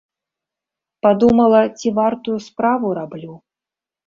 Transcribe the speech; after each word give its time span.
Падумала, 1.05 1.59
ці 1.77 1.93
вартую 1.99 2.37
справу 2.47 2.87
раблю. 3.01 3.33